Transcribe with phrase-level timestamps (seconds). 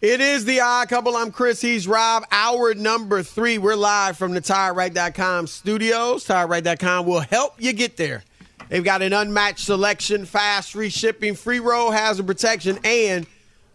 [0.00, 1.14] It is the odd couple.
[1.14, 1.60] I'm Chris.
[1.60, 2.24] He's Rob.
[2.30, 3.58] Hour number three.
[3.58, 6.26] We're live from the TireRight.com studios.
[6.26, 8.24] TireRight.com will help you get there.
[8.70, 13.26] They've got an unmatched selection, fast free shipping, free road hazard protection, and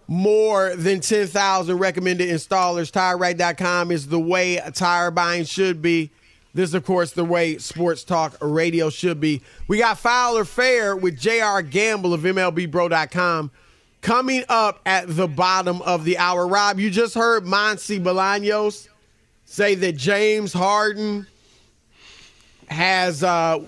[0.08, 2.92] more than 10,000 recommended installers.
[2.92, 6.10] TireRight.com is the way tire buying should be.
[6.56, 9.44] This, of course, the way sports talk radio should be.
[9.68, 13.52] We got Foul or Fair with JR Gamble of MLBBro.com
[14.06, 16.48] coming up at the bottom of the hour.
[16.48, 18.88] Rob, you just heard Monsi Bolaños
[19.46, 21.26] say that James Harden
[22.68, 23.60] has uh,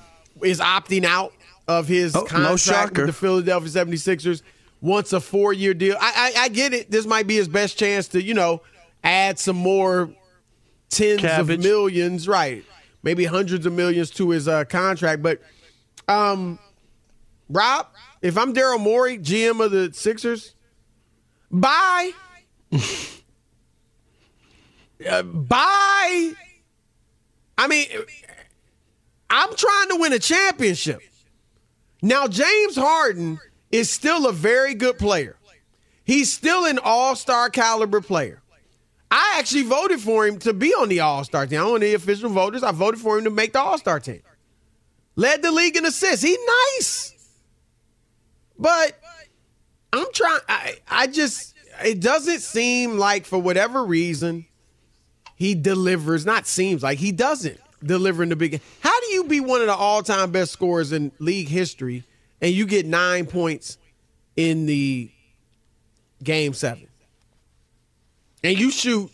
[0.43, 1.33] is opting out
[1.67, 3.01] of his Oh, contract shocker.
[3.05, 4.41] with the Philadelphia 76ers.
[4.79, 5.97] Wants a four year deal.
[5.99, 6.91] I, I I get it.
[6.91, 8.61] This might be his best chance to, you know,
[9.03, 10.11] add some more
[10.91, 11.57] tens Cabbage.
[11.57, 12.63] of millions, right?
[13.01, 15.23] Maybe hundreds of millions to his uh, contract.
[15.23, 15.41] But
[16.07, 16.59] um
[17.49, 17.87] Rob,
[18.21, 20.55] if I'm Daryl Morey, GM of the Sixers,
[21.51, 22.11] bye.
[25.07, 26.33] Uh, bye.
[27.55, 27.85] I mean,
[29.29, 31.01] I'm trying to win a championship.
[32.01, 33.39] Now, James Harden
[33.71, 35.35] is still a very good player.
[36.03, 38.41] He's still an all star caliber player.
[39.09, 41.59] I actually voted for him to be on the all star team.
[41.59, 42.63] I'm one of the official voters.
[42.63, 44.21] I voted for him to make the all star team.
[45.15, 46.21] Led the league in assists.
[46.23, 46.37] He's
[46.75, 47.13] nice.
[48.59, 48.99] But
[49.93, 50.39] I'm trying.
[50.49, 54.45] I, I just, it doesn't seem like for whatever reason,
[55.35, 56.25] he delivers.
[56.25, 58.59] Not seems like he doesn't deliver in the big.
[58.81, 62.03] How do you be one of the all time best scorers in league history
[62.41, 63.77] and you get nine points
[64.35, 65.11] in the
[66.23, 66.87] game seven?
[68.43, 69.11] And you shoot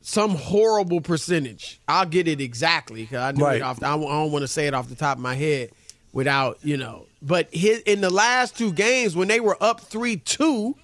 [0.00, 1.80] some horrible percentage.
[1.86, 3.56] I'll get it exactly because I know Right.
[3.56, 3.82] it off.
[3.82, 5.70] I don't want to say it off the top of my head
[6.12, 7.06] without you know.
[7.20, 10.76] But his, in the last two games, when they were up three two,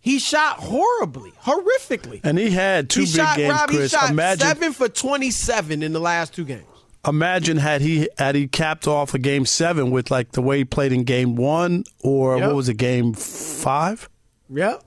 [0.00, 2.20] he shot horribly, horrifically.
[2.22, 3.90] And he had two he big shot, games, Rob, Chris.
[3.92, 6.64] He shot Imagine seven for twenty-seven in the last two games.
[7.06, 10.64] Imagine had he had he capped off a game seven with like the way he
[10.64, 12.46] played in game one or Yep.
[12.46, 14.08] what was it, game five?
[14.48, 14.82] Yep.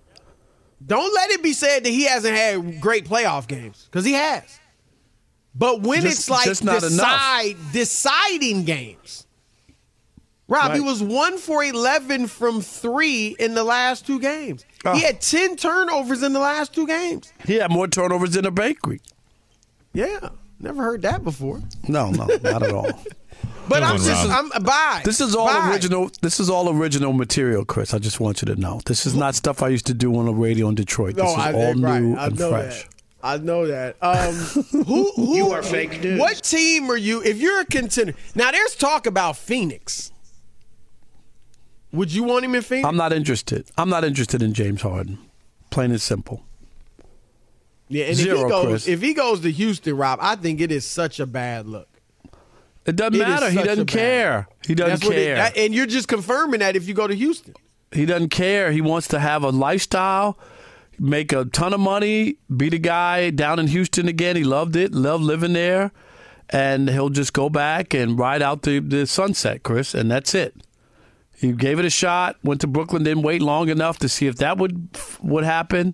[0.86, 4.60] Don't let it be said that he hasn't had great playoff games because he has.
[5.54, 6.82] But when Just- it's like enough.
[6.82, 9.27] decide deciding games,
[10.48, 14.66] Rob, he was one for eleven from three in the last two games.
[14.86, 14.94] Oh.
[14.96, 17.34] He had ten turnovers in the last two games.
[17.46, 19.02] He had more turnovers than a bakery.
[19.94, 20.30] Yeah,
[20.60, 21.62] never heard that before.
[21.88, 22.90] No, no, not at all.
[23.70, 24.50] But Come I'm on, just, Rob.
[24.56, 25.02] I'm bye.
[25.04, 25.70] This is all Bye.
[25.72, 26.10] original.
[26.22, 27.94] This is all original material, Chris.
[27.94, 28.80] I just want you to know.
[28.86, 31.16] This is not stuff I used to do on the radio in Detroit.
[31.16, 32.02] This No, is I, all right.
[32.02, 32.84] new I and know fresh.
[32.84, 32.94] That.
[33.22, 33.98] I know that.
[34.02, 34.34] Um,
[34.86, 36.18] who, who you are fake news.
[36.18, 37.22] What team are you?
[37.22, 40.14] If you're a contender, now there's talk about Phoenix.
[41.94, 42.88] Would you want him in Phoenix?
[42.88, 43.68] I'm not interested.
[43.78, 45.18] I'm not interested in James Harden.
[45.70, 46.44] Plain and simple.
[47.90, 48.88] yeah, and if Zero, he goes, Chris.
[48.88, 51.88] if he goes to Houston, Rob, I think it is such a bad look.
[52.86, 53.50] It doesn't It matter.
[53.50, 54.48] He doesn't care.
[54.66, 55.52] He doesn't That's what it- care.
[55.56, 57.54] and you're just confirming that if you go to Houston.
[57.92, 58.72] He doesn't care.
[58.72, 60.38] He wants to have a lifestyle,
[61.00, 64.36] make a ton of money, be the guy down in Houston again.
[64.36, 65.92] He loved it, loved living there,
[66.50, 70.54] and he'll just go back and ride out the, the sunset, Chris, and that's it.
[71.40, 74.38] He gave it a shot, went to Brooklyn, didn't wait long enough to see if
[74.38, 74.90] that would
[75.22, 75.94] would happen.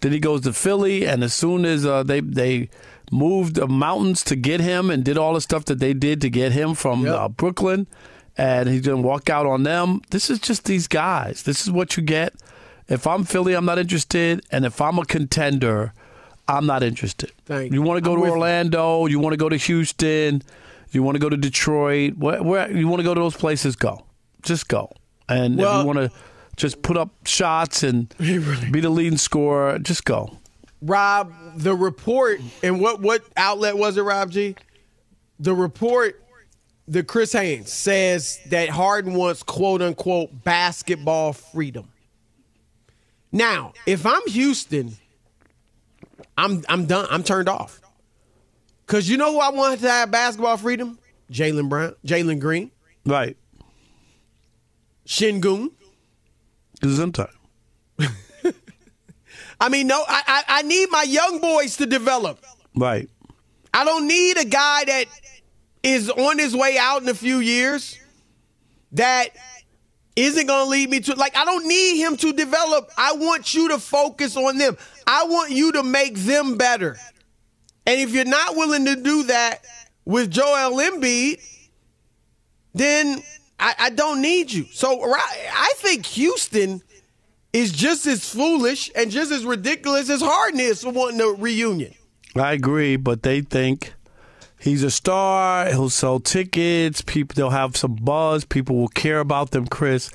[0.00, 2.68] Then he goes to Philly, and as soon as uh, they they
[3.10, 6.30] moved the mountains to get him and did all the stuff that they did to
[6.30, 7.14] get him from Yep.
[7.14, 7.86] uh, Brooklyn,
[8.36, 10.00] and he didn't walk out on them.
[10.10, 11.42] This is just these guys.
[11.44, 12.34] This is what you get.
[12.88, 15.92] If I'm Philly, I'm not interested, and if I'm a contender,
[16.48, 17.30] I'm not interested.
[17.46, 17.82] Thank you you.
[17.86, 18.34] want to go I'm to with you.
[18.34, 19.06] Orlando?
[19.06, 20.42] You want to go to Houston?
[20.90, 22.16] You want to go to Detroit?
[22.18, 23.76] Where, where you want to go to those places?
[23.76, 24.04] Go,
[24.42, 24.92] just go.
[25.28, 26.10] And if you want to
[26.56, 30.38] just put up shots and be the leading scorer, just go.
[30.80, 34.56] Rob, the report, and what what outlet was it, Rob G?
[35.38, 36.22] The report
[36.88, 41.88] the Chris Haynes says that Harden wants quote unquote basketball freedom.
[43.30, 44.96] Now, if I'm Houston,
[46.36, 47.06] I'm I'm done.
[47.10, 47.80] I'm turned off.
[48.86, 50.98] Cause you know who I want to have basketball freedom?
[51.30, 52.70] Jalen Brown, Jalen Green,
[53.06, 53.36] Right.
[55.06, 55.70] Sengun.
[56.80, 57.30] Gesundheit.
[59.60, 62.44] I mean, no, I, I I need my young boys to develop.
[62.74, 63.08] Right.
[63.74, 65.04] I don't need a guy that
[65.82, 67.98] is on his way out in a few years
[68.92, 69.28] that
[70.14, 72.90] isn't going to lead me to like I don't need him to develop.
[72.96, 74.76] I want you to focus on them.
[75.06, 76.96] I want you to make them better.
[77.86, 79.64] And if you're not willing to do that
[80.04, 81.40] with Joel Embiid,
[82.74, 83.22] then
[83.62, 84.66] I, I don't need you.
[84.72, 86.82] So I think Houston
[87.52, 91.94] is just as foolish and just as ridiculous as Harden is for wanting a reunion.
[92.34, 93.94] I agree, but they think
[94.58, 95.66] he's a star.
[95.66, 97.02] He'll sell tickets.
[97.02, 98.44] People, they'll have some buzz.
[98.44, 99.66] People will care about them.
[99.68, 100.10] Chris,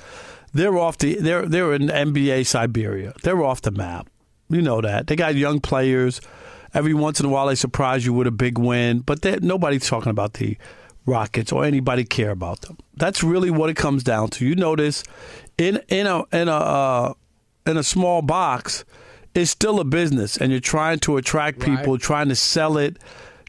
[0.52, 1.14] they're off the.
[1.14, 3.14] They're they're in NBA Siberia.
[3.22, 4.08] They're off the map.
[4.50, 5.06] You know that.
[5.06, 6.20] They got young players.
[6.74, 10.10] Every once in a while, they surprise you with a big win, but nobody's talking
[10.10, 10.58] about the
[11.08, 12.76] Rockets or anybody care about them.
[12.96, 14.46] That's really what it comes down to.
[14.46, 15.02] You notice
[15.56, 17.14] in in a in a uh,
[17.66, 18.84] in a small box,
[19.34, 22.98] it's still a business, and you're trying to attract people, trying to sell it.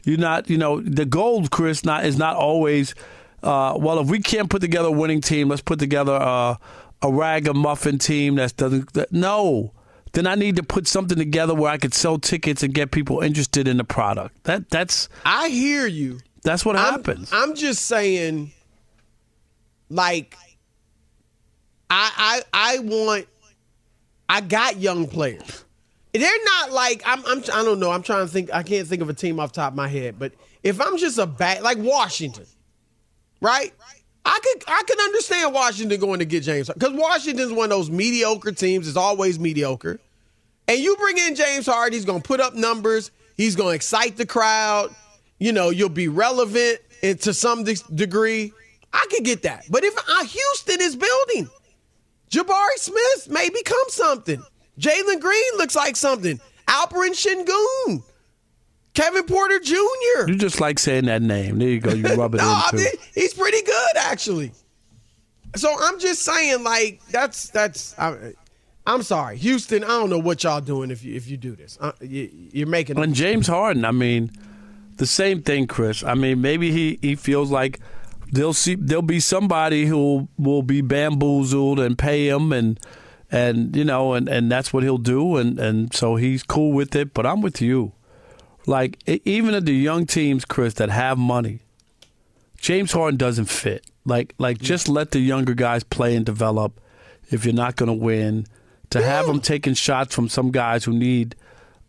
[0.04, 2.94] You're not, you know, the goal, Chris, not is not always.
[3.42, 6.58] Uh, well, if we can't put together a winning team, let's put together a,
[7.02, 8.92] a ragamuffin team that doesn't.
[8.94, 9.72] That, no,
[10.12, 13.20] then I need to put something together where I could sell tickets and get people
[13.20, 14.44] interested in the product.
[14.44, 16.20] That that's I hear you.
[16.42, 17.30] That's what I'm- happens.
[17.32, 18.52] I'm just saying,
[19.88, 20.36] like,
[21.88, 23.26] I I I want.
[24.28, 25.64] I got young players.
[26.12, 27.24] They're not like I'm.
[27.26, 27.38] I'm.
[27.52, 27.90] I don't know.
[27.90, 28.52] I'm trying to think.
[28.52, 30.18] I can't think of a team off the top of my head.
[30.18, 30.32] But
[30.62, 32.46] if I'm just a bat like Washington,
[33.40, 33.72] right?
[34.24, 37.90] I could I could understand Washington going to get James because Washington's one of those
[37.90, 38.86] mediocre teams.
[38.86, 39.98] It's always mediocre.
[40.68, 43.10] And you bring in James Harden, he's going to put up numbers.
[43.36, 44.94] He's going to excite the crowd.
[45.40, 48.52] You know, you'll be relevant and to some de- degree.
[48.92, 49.64] I could get that.
[49.68, 51.48] But if uh, Houston is building,
[52.30, 54.42] Jabari Smith may become something.
[54.78, 56.38] Jalen Green looks like something.
[56.68, 58.02] Alperen Sengun.
[58.94, 60.28] Kevin Porter Jr.
[60.28, 61.58] you just like saying that name.
[61.58, 61.92] There you go.
[61.92, 64.52] You rub it no, I mean, he's pretty good actually.
[65.56, 67.98] So I'm just saying, like that's that's.
[67.98, 68.34] I,
[68.86, 69.84] I'm sorry, Houston.
[69.84, 71.78] I don't know what y'all doing if you if you do this.
[71.80, 72.98] Uh, you, you're making.
[72.98, 74.32] And James Harden, I mean,
[75.00, 76.04] the same thing, Chris.
[76.04, 77.80] I mean, maybe he, he feels like
[78.30, 82.78] they'll see there'll be somebody who will be bamboozled and pay him and
[83.32, 86.94] and you know and, and that's what he'll do and, and so he's cool with
[86.94, 87.14] it.
[87.14, 87.92] But I'm with you.
[88.66, 91.60] Like even at the young teams, Chris, that have money,
[92.58, 93.86] James Harden doesn't fit.
[94.04, 96.78] Like like just let the younger guys play and develop.
[97.30, 98.46] If you're not going to win,
[98.90, 101.36] to have them taking shots from some guys who need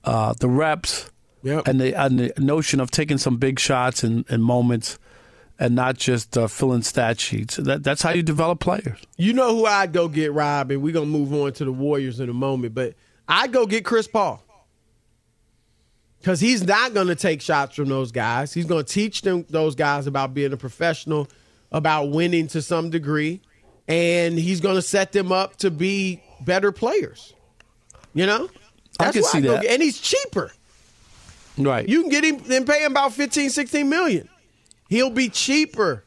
[0.06, 1.12] uh, the reps
[1.43, 1.67] Yep.
[1.67, 5.00] and the and the notion of taking some big shots and, in moments
[5.60, 7.55] and not just uh, filling stat sheets.
[7.57, 9.00] That that's how you develop players.
[9.17, 12.19] You know who I'd go get, Rob, and we're gonna move on to the Warriors
[12.19, 12.93] in a moment, but
[13.27, 14.43] I'd go get Chris Paul.
[16.24, 18.53] Cause he's not gonna take shots from those guys.
[18.53, 21.27] He's gonna teach them those guys about being a professional,
[21.71, 23.41] about winning to some degree,
[23.88, 27.33] and he's gonna set them up to be better players.
[28.13, 28.50] You know?
[29.00, 29.63] I can see that.
[29.63, 30.51] get- And he's cheaper.
[31.58, 31.88] Right.
[31.88, 34.27] You can get him and pay him about 15, 16 million.
[34.89, 36.03] He'll be cheaper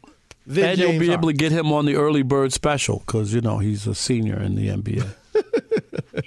[0.46, 1.12] than and James you'll be Harden.
[1.20, 4.38] able to get him on the early bird special because you know he's a senior
[4.40, 5.06] in the NBA.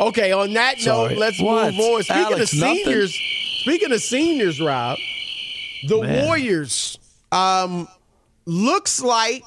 [0.00, 1.14] Okay, on that Sorry.
[1.14, 1.74] note, let's What?
[1.74, 2.02] move on.
[2.02, 2.84] Speaking Alex, of nothing?
[2.84, 3.14] seniors,
[3.62, 4.98] speaking of seniors, Rob,
[5.88, 6.24] the Man.
[6.24, 6.98] Warriors
[7.32, 7.86] um,
[8.46, 9.42] looks like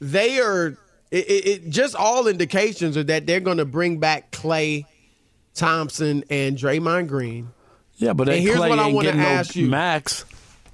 [0.00, 0.76] they are.
[1.12, 4.86] It, it, it just all indications are that they're going to bring back Klay
[5.54, 7.48] Thompson and Draymond Green.
[7.96, 9.68] Yeah, but And here's Klay what I ain't wanna getting no ask you.
[9.68, 10.24] max.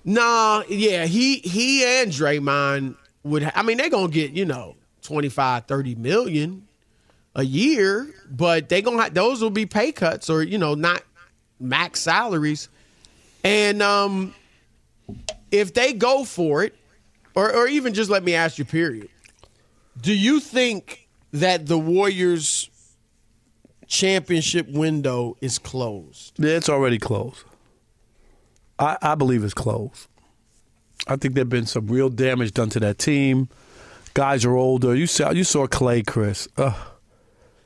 [0.05, 3.45] Nah, yeah, he he and Draymond would.
[3.45, 6.67] Ha- I mean, they're gonna get you know 25, 30 million
[7.37, 11.03] a year, but they gonna have, those will be pay cuts or you know not
[11.61, 12.69] max salaries.
[13.45, 14.35] And um,
[15.53, 16.75] if they go for it,
[17.37, 19.09] or or even just let me ask you, period.
[20.01, 22.69] Do you think that the Warriors
[23.93, 26.33] championship window is closed?
[26.39, 27.45] Yeah, it's already closed.
[28.79, 30.09] I, I believe it's closed.
[31.07, 33.49] I think there's been some real damage done to that team.
[34.15, 34.95] Guys are older.
[34.95, 36.49] You saw you saw Klay, Chris.
[36.57, 36.75] Ugh.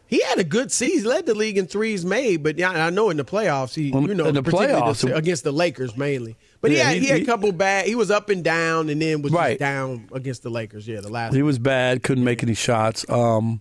[0.08, 0.98] He had a good season.
[0.98, 3.86] He led the league in threes made, but yeah, I know in the playoffs he,
[3.88, 6.36] you know, in the playoffs, the- against the Lakers mainly.
[6.60, 7.86] But Yeah, yeah, he- he, had a couple bad.
[7.86, 9.58] He was up and down, and then was Right.
[9.58, 10.86] down against the Lakers.
[10.86, 11.34] Yeah, the last.
[11.34, 12.02] He was bad.
[12.04, 13.04] Couldn't make any shots.
[13.10, 13.60] Um,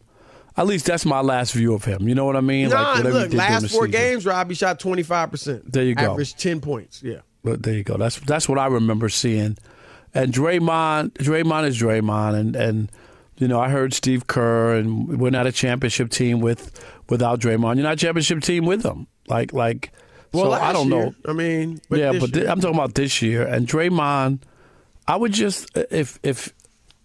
[0.57, 2.07] at least that's my last view of him.
[2.07, 2.69] You know what I mean?
[2.69, 3.91] Nah, he look, last four season.
[3.91, 5.71] games, Rob, he shot twenty five percent.
[5.71, 6.11] There you go.
[6.11, 7.03] Averaged ten points.
[7.03, 7.21] Yeah.
[7.43, 7.97] But there you go.
[7.97, 9.57] That's that's what I remember seeing.
[10.13, 12.91] And Draymond, Draymond is Draymond, and and
[13.37, 16.71] you know I heard Steve Kerr, and we're not a championship team with
[17.09, 17.75] without Draymond.
[17.75, 19.07] You're not a championship team with him.
[19.27, 19.91] Like like.
[20.31, 21.15] Well, so I don't year, know.
[21.27, 23.47] I mean, but yeah, but year- I'm talking about this year.
[23.47, 24.39] And Draymond,
[25.07, 26.53] I would just if if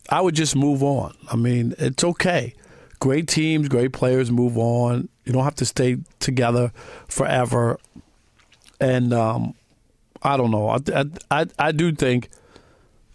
[0.08, 1.14] I would just move on.
[1.30, 2.54] I mean, it's okay.
[3.00, 5.08] Great teams, great players, move on.
[5.24, 6.70] You don't have to stay together
[7.08, 7.78] forever.
[8.80, 9.54] And um,
[10.22, 10.68] I don't know.
[10.68, 12.28] I, I I I do think,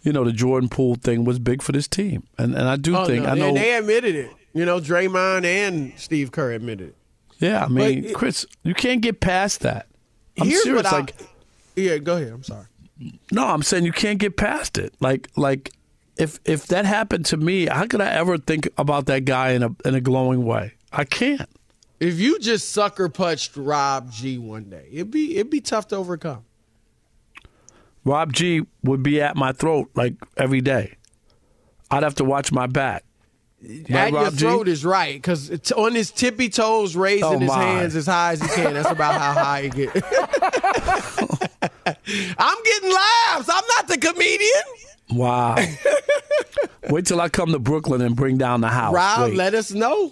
[0.01, 2.95] you know, the Jordan Poole thing was big for this team, and and I do
[2.97, 3.47] Oh, think no, I know.
[3.49, 4.31] and they admitted it.
[4.53, 6.95] You know, Draymond and Steve Kerr admitted it.
[7.39, 9.87] yeah, I mean, it- Chris, you can't get past that.
[10.39, 10.85] I'm Here's serious.
[10.85, 11.15] I- like,
[11.75, 12.31] Yeah, go ahead.
[12.31, 12.65] I'm sorry.
[13.31, 14.93] No, I'm saying you can't get past it.
[14.99, 15.71] Like like
[16.17, 19.63] if if that happened to me, how could I ever think about that guy in
[19.63, 20.73] a in a glowing way?
[20.91, 21.49] I can't.
[21.99, 25.95] If you just sucker punched Rob G one day, it'd be it'd be tough to
[25.95, 26.43] overcome.
[28.03, 30.95] Rob G would be at my throat like every day.
[31.89, 33.03] I'd have to watch my back.
[33.63, 34.39] Right, At your Rob G?
[34.39, 38.33] throat is right because it's on his tippy toes, raising Oh, his hands as high
[38.33, 38.73] as he can.
[38.73, 39.89] That's about how high he get.
[42.37, 43.49] I'm getting laughs.
[43.49, 44.63] I'm not the comedian.
[45.11, 45.55] Wow.
[46.89, 48.93] Wait till I come to Brooklyn and bring down the house.
[48.93, 49.35] Rob, Wait.
[49.35, 50.11] let us know.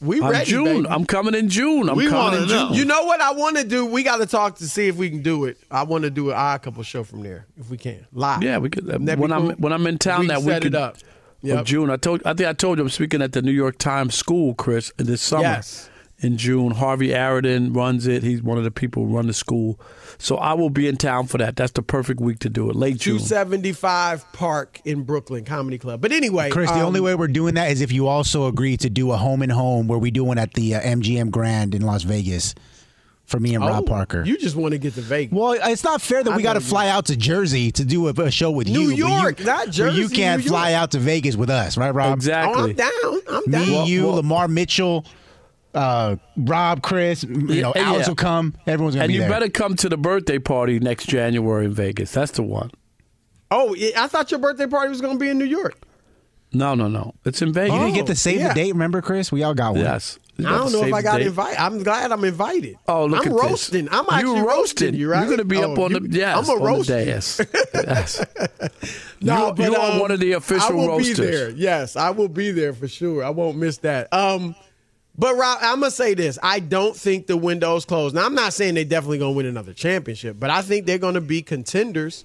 [0.00, 0.64] We I'm ready, June.
[0.82, 0.88] baby.
[0.88, 1.88] I'm coming in June.
[1.88, 2.68] I'm We coming wanna in know.
[2.68, 2.74] June.
[2.74, 3.86] You know what I want to do?
[3.86, 5.58] We got to talk to see if we can do it.
[5.70, 8.42] I want to do an odd couple show from there if we can live.
[8.42, 8.84] Yeah, we could.
[8.84, 10.74] Uh, Wouldn't that when I'm when I'm in town We that can week set it
[10.74, 10.96] up.
[10.96, 11.02] of
[11.42, 11.64] Yep.
[11.66, 14.14] June, I told I think I told you I'm speaking at the New York Times
[14.14, 15.42] School, Chris, this summer.
[15.42, 15.88] Yes.
[16.22, 18.22] In June, Harvey Ariden runs it.
[18.22, 19.80] He's one of the people who run the school,
[20.18, 21.56] so I will be in town for that.
[21.56, 22.76] That's the perfect week to do it.
[22.76, 23.18] Late June.
[23.18, 26.00] 275 Park in Brooklyn Comedy Club.
[26.00, 28.76] But anyway, Chris, the um, only way we're doing that is if you also agree
[28.76, 31.74] to do a home and home where we do one at the uh, MGM Grand
[31.74, 32.54] in Las Vegas
[33.24, 34.22] for me and Rob oh, Parker.
[34.24, 35.36] You just want to get to Vegas.
[35.36, 38.06] well, it's not fair that I we got to fly out to Jersey to do
[38.06, 38.90] a, a show with New you.
[38.90, 42.10] but York, you, not Jersey, You can't fly out to Vegas with us, right, Rob?
[42.10, 42.62] Oh, exactly.
[42.62, 43.20] I'm down.
[43.28, 43.66] I'm down.
[43.66, 45.04] Me, Well, you, well- Lamar Mitchell,
[45.74, 47.22] uh, Rob, Chris.
[47.24, 47.30] You
[47.62, 48.08] know, Yeah, Alex yeah.
[48.08, 48.54] will come.
[48.66, 49.26] Everyone's gonna and be there.
[49.26, 52.12] And you better come to the birthday party next January in Vegas.
[52.12, 52.70] That's the one.
[53.50, 55.74] Oh, yeah, I thought your birthday party was going to be in New York.
[56.54, 57.14] No, no, no.
[57.24, 57.72] It's in Vegas.
[57.74, 58.48] you didn't get Oh, to save yeah.
[58.48, 58.72] the date.
[58.72, 59.30] Remember, Chris?
[59.32, 59.82] We all got one.
[59.84, 60.18] Yes.
[60.38, 61.58] I don't know if I got invited.
[61.60, 62.76] I'm glad I'm invited.
[62.88, 63.50] Oh, look I'm at this.
[63.50, 63.88] roasting.
[63.90, 65.18] I'm You actually roasting you, right?
[65.20, 66.88] You're going to be Oh, up on you- the yes, I'm a on roast.
[66.88, 67.04] the
[67.74, 68.26] yes.
[69.20, 71.18] No, you, but, you are um, one of the official I will roasters.
[71.18, 71.50] be there.
[71.50, 73.22] Yes, I will be there for sure.
[73.24, 74.12] I won't miss that.
[74.12, 74.54] Um,
[75.16, 78.14] but Rob, I'm gonna say this: I don't think the window's closed.
[78.14, 81.20] Now, I'm not saying they're definitely gonna win another championship, but I think they're gonna
[81.20, 82.24] be contenders.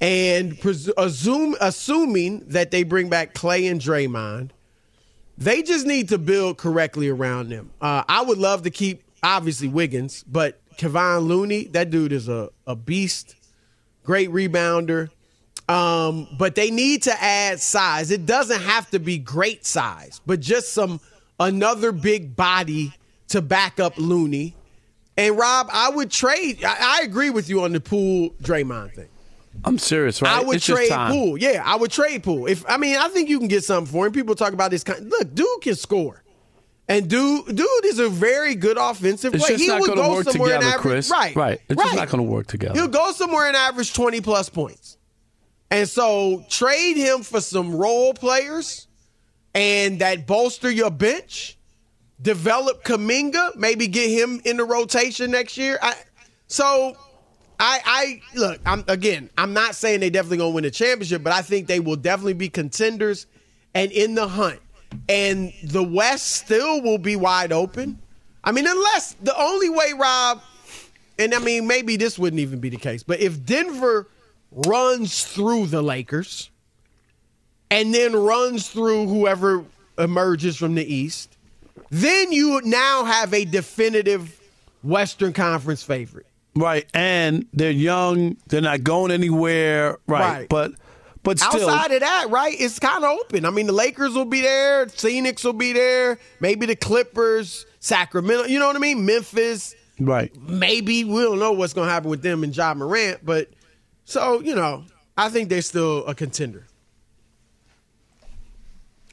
[0.00, 4.50] And pres- assume, assuming that they bring back Klay and Draymond,
[5.36, 7.70] they just need to build correctly around them.
[7.80, 12.50] Uh, I would love to keep, obviously, Wiggins, but Kevon Looney, that dude is a,
[12.66, 13.34] a beast,
[14.04, 15.10] great rebounder.
[15.68, 18.10] Um, but they need to add size.
[18.10, 21.00] It doesn't have to be great size, but just some
[21.38, 22.92] another big body
[23.28, 24.54] to back up Looney.
[25.16, 26.64] And Rob, I would trade.
[26.64, 29.08] I, I agree with you on the Poole Draymond thing.
[29.64, 30.30] I'm serious, right?
[30.30, 31.36] I would It's trade Poole.
[31.36, 32.46] Yeah, I would trade Poole.
[32.46, 34.12] If I mean, I think you can get something for him.
[34.12, 35.10] People talk about this kind.
[35.10, 36.22] Look, dude can score,
[36.88, 39.56] and dude, dude is a very good offensive It's player.
[39.56, 41.10] just he not would go work somewhere together, and average, Chris.
[41.10, 41.60] Right, right.
[41.68, 41.84] It's right.
[41.86, 42.74] just not going to work together.
[42.74, 44.96] He'll go somewhere and average 20 plus points.
[45.70, 48.87] And so trade him for some role players
[49.58, 51.58] and that bolster your bench.
[52.22, 55.78] Develop Kuminga, maybe get him in the rotation next year.
[55.82, 55.94] I,
[56.46, 56.96] so
[57.58, 61.32] I I look, I'm again, I'm not saying they definitely gonna win the championship, but
[61.32, 63.26] I think they will definitely be contenders
[63.74, 64.60] and in the hunt.
[65.08, 67.98] And the West still will be wide open.
[68.44, 70.40] I mean, unless the only way, Rob,
[71.18, 74.08] and I mean, maybe this wouldn't even be the case, but if Denver
[74.52, 76.50] runs through the Lakers
[77.70, 79.64] and then runs through whoever
[79.98, 81.36] emerges from the East,
[81.90, 84.38] then you now have a definitive
[84.82, 86.26] Western Conference favorite.
[86.54, 88.36] Right, and they're young.
[88.48, 89.98] They're not going anywhere.
[90.06, 90.48] Right, Right.
[90.48, 90.72] but
[91.22, 93.44] but still, Outside of that, right, it's kind of open.
[93.44, 98.44] I mean, the Lakers will be there, Phoenix will be there, maybe the Clippers, Sacramento,
[98.46, 99.04] you know what I mean?
[99.04, 100.34] Memphis, right.
[100.40, 103.50] maybe we don't know what's going to happen with them and Ja Morant, but
[104.04, 104.84] so, you know,
[105.18, 106.64] I think they're still a contender.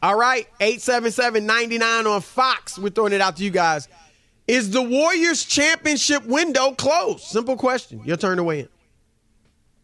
[0.06, 2.78] All right, 877-99 on Fox.
[2.78, 3.88] We're throwing it out to you guys.
[4.48, 7.24] Is the Warriors championship window closed?
[7.24, 8.04] Simple question.
[8.06, 8.70] Your turn to weigh in.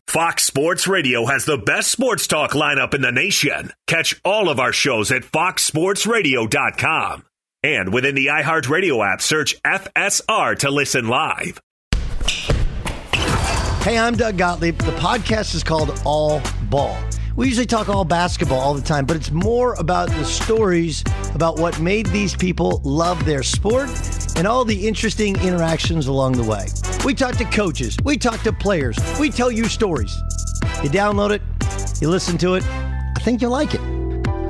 [0.05, 3.73] Fox Sports Radio has the best sports talk lineup in the nation.
[3.87, 7.25] Catch all of our shows at foxsportsradio.com.
[7.63, 11.59] And within the iHeartRadio app, search FSR to listen live.
[13.81, 14.77] Hey, I'm Doug Gottlieb.
[14.77, 16.95] The podcast is called All Ball.
[17.35, 21.59] We usually talk all basketball all the time, but it's more about the stories about
[21.59, 23.89] what made these people love their sport
[24.35, 26.67] and all the interesting interactions along the way.
[27.05, 30.13] We talk to coaches, we talk to players, we tell you stories.
[30.83, 31.41] You download it,
[32.01, 33.81] you listen to it, I think you'll like it.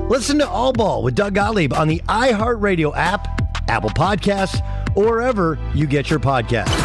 [0.08, 4.60] Listen to All Ball with Doug Gottlieb on the iHeartRadio app, Apple Podcasts,
[4.96, 6.78] or wherever you get your podcasts.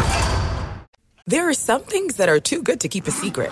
[1.25, 3.51] There are some things that are too good to keep a secret.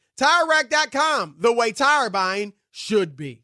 [0.17, 3.43] TireRack.com, the way tire buying should be.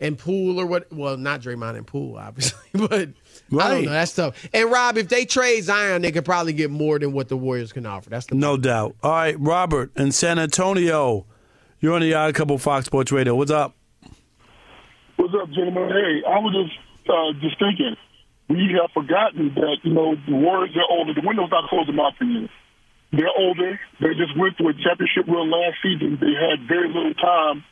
[0.00, 0.92] and Poole or what?
[0.92, 3.10] Well, not Draymond and Poole, obviously, but
[3.60, 3.90] I don't know.
[3.90, 4.48] That's tough.
[4.52, 7.72] And Rob, if they trade Zion, they could probably get more than what the Warriors
[7.72, 8.10] can offer.
[8.10, 8.96] That's the No doubt.
[9.02, 11.26] All right, Robert in San Antonio.
[11.80, 13.34] You're on the odd couple, Fox Sports Radio.
[13.34, 13.74] What's up?
[15.16, 15.88] What's up, gentlemen?
[15.88, 17.96] Hey, I was just uh, just thinking,
[18.52, 21.14] we have forgotten that you know the Warriors are older.
[21.14, 22.48] The window's not closed, in my opinion.
[23.12, 23.80] They're older.
[24.00, 26.18] They just went through a championship run last season.
[26.20, 27.64] They had very little time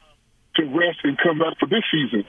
[0.56, 2.24] to rest and come back for this season.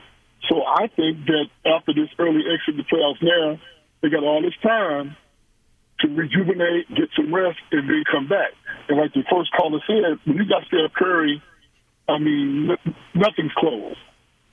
[0.48, 3.60] So I think that after this early exit the playoffs now,
[4.00, 5.16] they got all this time
[6.00, 8.50] to rejuvenate, get some rest, and then come back.
[8.88, 11.42] And like the first caller said, when you got Steph Curry,
[12.08, 12.76] I mean,
[13.14, 13.98] nothing's closed.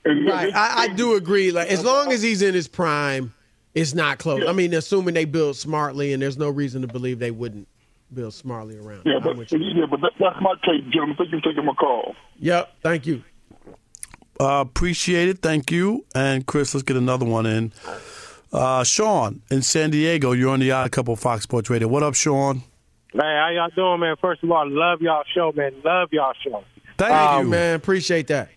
[0.04, 0.54] And Right.
[0.54, 1.50] I, I do agree.
[1.50, 3.34] Like as long as he's in his prime,
[3.74, 4.42] it's not close.
[4.46, 7.68] I mean, assuming they build smartly, and there's no reason to believe they wouldn't
[8.12, 9.02] build smartly around.
[9.04, 11.16] Yeah, but, yeah, but that, that's my take, gentlemen.
[11.16, 12.14] Thank you for taking my call.
[12.38, 12.76] Yep.
[12.82, 13.22] Thank you.
[14.40, 15.40] Uh, appreciate it.
[15.40, 16.04] Thank you.
[16.14, 17.72] And Chris, let's get another one in.
[18.52, 20.32] Uh, Sean in San Diego.
[20.32, 21.86] You're on the odd couple, Fox Sports Radio.
[21.86, 22.62] What up, Sean?
[23.12, 24.16] Hey, how y'all doing, man?
[24.20, 25.72] First of all, love y'all show, man.
[25.84, 26.64] Love y'all show.
[26.96, 27.44] Thank Thank you.
[27.44, 27.74] you, man.
[27.76, 28.48] Appreciate that.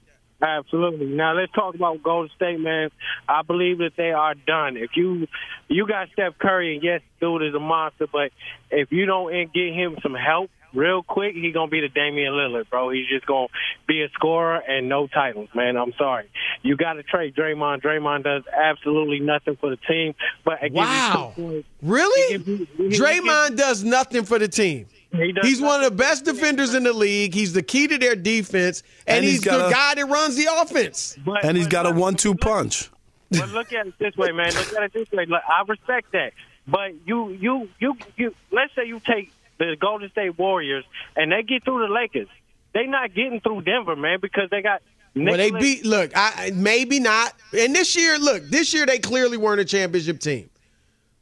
[0.43, 1.05] Absolutely.
[1.07, 2.89] Now let's talk about Golden State, man.
[3.29, 4.75] I believe that they are done.
[4.75, 5.27] If you
[5.69, 8.31] you got Steph Curry, and yes, dude is a monster, but
[8.69, 12.69] if you don't get him some help real quick, he gonna be the Damian Lillard,
[12.69, 12.89] bro.
[12.89, 13.47] He's just gonna
[13.87, 15.77] be a scorer and no titles, man.
[15.77, 16.29] I'm sorry.
[16.61, 17.81] You got to trade Draymond.
[17.81, 20.13] Draymond does absolutely nothing for the team.
[20.43, 21.33] But Wow.
[21.81, 22.33] Really?
[22.33, 24.87] You- Draymond does nothing for the team.
[25.13, 27.33] He He's one of the best defenders in the league.
[27.35, 30.35] He's the key to their defense, and, And he's, he's the a- guy that runs
[30.35, 31.15] the offense.
[31.23, 32.89] But- And he's but got a one-two punch.
[33.29, 34.47] But look at it this way, man.
[34.53, 35.25] Look at it this way.
[35.25, 36.33] Look, I respect that.
[36.67, 38.35] But you, you, you, you.
[38.51, 42.27] Let's say you take the Golden State Warriors and they get through the Lakers.
[42.73, 44.81] They're not getting through Denver, man, because they got.
[45.15, 45.85] Well, they beat.
[45.85, 47.33] Look, I maybe not.
[47.57, 50.49] And this year, look, this year they clearly weren't a championship team.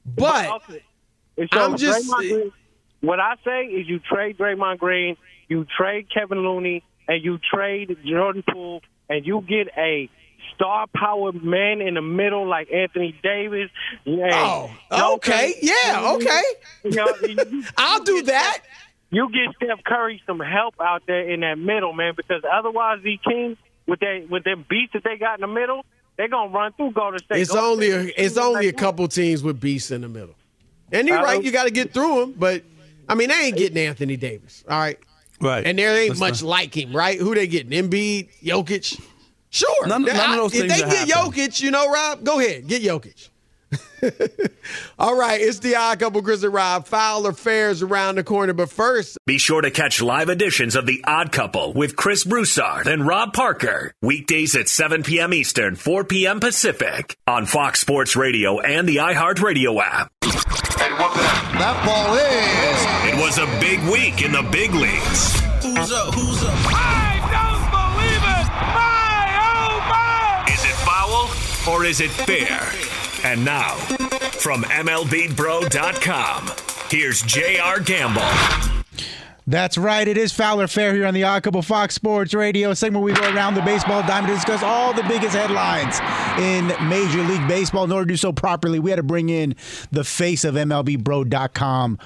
[0.05, 0.83] But okay.
[1.37, 2.51] And so I'm just- Draymond Green-
[3.01, 7.95] what I say is you trade Draymond Green, you trade Kevin Looney, and you trade
[8.05, 10.09] Jordan Poole, and you get a
[10.55, 13.69] star power man in the middle like Anthony Davis.
[14.07, 15.55] Oh, okay.
[15.61, 16.41] Yeah, okay.
[17.77, 18.59] I'll do that.
[19.09, 23.19] You get Steph Curry some help out there in that middle, man, because otherwise these
[23.27, 25.83] teams with that with them beats that they got in the middle,
[26.17, 27.41] they're gonna run through Golden State.
[27.41, 30.35] it's Golden only a, it's only a couple teams with beasts in the middle.
[30.93, 32.33] And you're right, you got to get through them.
[32.37, 32.63] But
[33.09, 34.63] I mean, they ain't getting Anthony Davis.
[34.69, 34.97] All right,
[35.41, 35.65] right.
[35.65, 37.19] And there ain't That's much not- like him, right?
[37.19, 37.71] Who they getting?
[37.71, 39.01] Embiid, Jokic.
[39.49, 41.07] Sure, None- none of I- those If they get happening.
[41.15, 43.27] Jokic, you know, Rob, go ahead, get Jokic.
[44.99, 46.87] All right, it's the odd couple, Grizzly Rob.
[46.87, 51.03] Fowler fares around the corner, but first, Be sure to catch live editions of The
[51.05, 53.93] Odd Couple with Chris Broussard and Rob Parker.
[54.01, 55.33] Weekdays at 7 p.m.
[55.33, 56.39] Eastern, 4 p.m.
[56.39, 60.11] Pacific on Fox Sports Radio and the iHeartRadio app.
[61.01, 63.11] That ball is.
[63.11, 65.39] It was a big week in the big leagues.
[65.63, 66.13] Who's up?
[66.13, 66.53] Who's up?
[66.67, 68.45] I don't believe it!
[68.77, 70.53] My, oh my!
[70.53, 71.29] Is it foul
[71.73, 72.71] or is it fair?
[73.23, 73.75] And now,
[74.39, 76.51] from MLBBro.com,
[76.89, 77.79] here's J.R.
[77.79, 78.80] Gamble.
[79.47, 80.07] That's right.
[80.07, 83.03] It is Foul or Fair here on the Odd Couple Fox Sports Radio, a segment
[83.03, 85.99] where we go around the baseball diamond to discuss all the biggest headlines
[86.39, 87.85] in Major League Baseball.
[87.85, 89.55] In order to do so properly, we had to bring in
[89.91, 91.97] the face of MLBBro.com,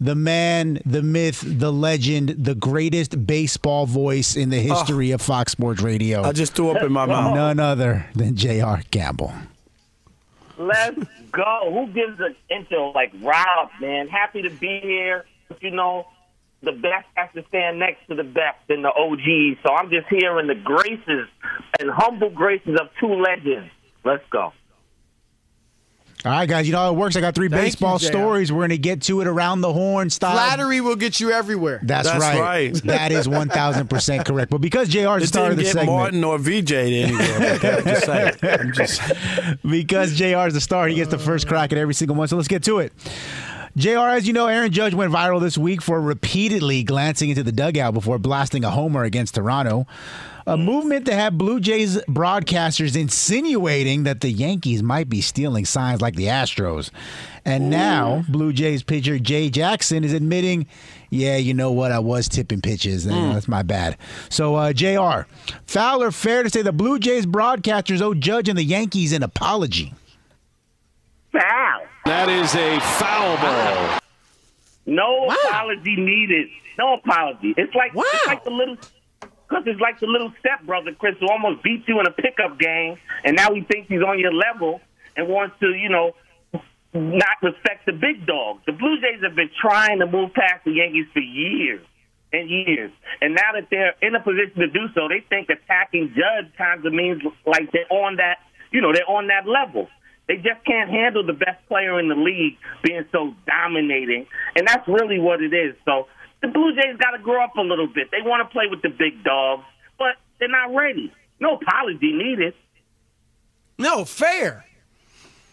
[0.00, 5.52] the man, the myth, the legend, the greatest baseball voice in the history of Fox
[5.52, 6.22] Sports Radio.
[6.22, 7.34] I just threw up in my mouth.
[7.34, 8.82] None other than J.R.
[8.92, 9.34] Gamble.
[10.56, 10.98] Let's
[11.32, 11.70] go.
[11.70, 14.08] Who gives an intro like Rob, man?
[14.08, 15.26] Happy to be here.
[15.60, 16.06] You know,
[16.62, 19.60] the best has to stand next to the best in the OGs.
[19.66, 21.28] So I'm just here in the graces
[21.80, 23.70] and humble graces of two legends.
[24.04, 24.52] Let's go.
[26.24, 27.14] All right, guys, you know how it works.
[27.14, 28.06] I got three Thank baseball JR.
[28.06, 28.50] stories.
[28.50, 30.32] We're going to get to it around the horn style.
[30.32, 31.78] flattery will get you everywhere.
[31.84, 32.40] That's, That's right.
[32.40, 32.82] right.
[32.84, 34.50] That is 1000% correct.
[34.50, 35.88] But because JR is the It star of didn't the get segment.
[35.96, 37.52] Martin or VJ anywhere.
[37.56, 38.34] Okay, I'm just saying.
[38.42, 39.02] I'm just
[39.62, 42.26] because JR is the star, he gets the first crack at every single one.
[42.26, 42.92] So let's get to it.
[43.76, 47.52] JR, as you know, Aaron Judge went viral this week for repeatedly glancing into the
[47.52, 49.86] dugout before blasting a homer against Toronto.
[50.46, 56.00] A movement that had Blue Jays broadcasters insinuating that the Yankees might be stealing signs
[56.00, 56.90] like the Astros.
[57.44, 60.68] And now, Blue Jays pitcher Jay Jackson is admitting,
[61.10, 61.92] yeah, you know what?
[61.92, 63.04] I was tipping pitches.
[63.04, 63.98] and That's my bad.
[64.30, 65.28] So, uh, JR,
[65.66, 69.92] Fowler, fair to say the Blue Jays broadcasters owe Judge and the Yankees an apology.
[71.38, 71.82] Foul.
[72.06, 73.98] That is a foul ball.
[74.86, 76.48] No apology needed.
[76.78, 77.54] No apology.
[77.56, 78.76] It's like it's like the little
[79.20, 82.96] because it's like the little stepbrother Chris who almost beat you in a pickup game,
[83.24, 84.80] and now he thinks he's on your level
[85.16, 86.14] and wants to, you know,
[86.92, 88.60] not respect the big dog.
[88.66, 91.84] The Blue Jays have been trying to move past the Yankees for years
[92.32, 96.14] and years, and now that they're in a position to do so, they think attacking
[96.14, 98.38] Judge kind of means like they're on that,
[98.72, 99.88] you know, they're on that level.
[100.28, 104.86] They just can't handle the best player in the league being so dominating, and that's
[104.88, 105.76] really what it is.
[105.84, 106.08] So
[106.42, 108.10] the Blue Jays got to grow up a little bit.
[108.10, 109.62] They want to play with the big dogs,
[109.98, 111.12] but they're not ready.
[111.38, 112.54] No apology needed.
[113.78, 114.64] No fair.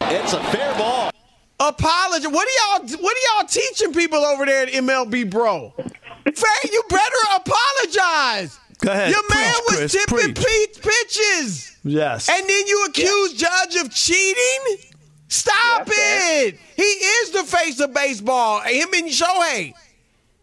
[0.01, 1.12] It's a fair ball.
[1.59, 2.27] Apology.
[2.27, 2.99] What are y'all?
[2.99, 5.73] What are y'all teaching people over there at MLB, bro?
[5.77, 6.71] Fair.
[6.71, 8.59] You better apologize.
[8.84, 9.12] Go ahead.
[9.12, 10.82] Your man was Chris, tipping preach.
[10.82, 12.28] Pitches, yes.
[12.28, 14.91] and then you accuse Judge of cheating.
[15.30, 16.60] Stop it.
[16.76, 18.60] He is the face of baseball.
[18.60, 19.74] Him and Shohei.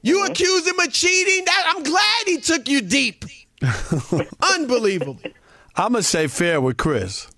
[0.00, 0.32] You mm-hmm.
[0.32, 1.44] accuse him of cheating.
[1.44, 3.26] That I'm glad he took you deep.
[4.54, 5.18] Unbelievable.
[5.76, 7.28] I'm gonna say fair with Chris.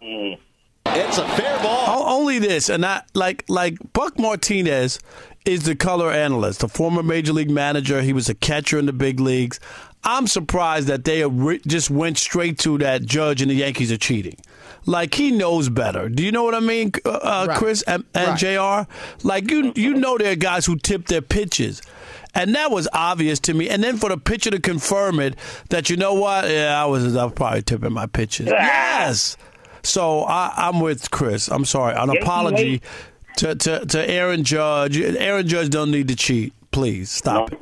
[0.00, 0.38] Mm.
[0.86, 2.00] It's a fair ball.
[2.00, 5.00] O- Only this, and I like like Buck Martinez
[5.44, 8.00] is the color analyst, the former major league manager.
[8.00, 9.60] He was a catcher in the big leagues.
[10.06, 11.28] I'm surprised that they
[11.66, 14.36] just went straight to that judge and the Yankees are cheating.
[14.86, 16.08] Like he knows better.
[16.08, 17.58] Do you know what I mean, uh, uh, Right.
[17.58, 18.88] Chris and, and Jr.
[19.26, 21.82] Like you, you know there are guys who tip their pitches.
[22.36, 23.68] And that was obvious to me.
[23.68, 25.34] And then for the pitcher to confirm it,
[25.70, 28.46] that you know what, yeah, I was, I was probably tipping my pitches.
[28.46, 29.36] Yes.
[29.82, 31.48] So I, I'm with Chris.
[31.48, 31.94] I'm sorry.
[31.94, 32.82] An Yankee apology
[33.38, 34.98] to, to, to Aaron Judge.
[35.00, 36.52] Aaron Judge don't need to cheat.
[36.70, 37.60] Please stop it.